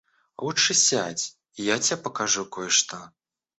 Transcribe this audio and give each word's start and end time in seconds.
Лучше 0.45 0.71
сядь, 0.85 1.37
и 1.53 1.61
я 1.63 1.77
тебе 1.77 1.97
покажу 2.01 2.43
кое-что. 2.47 3.11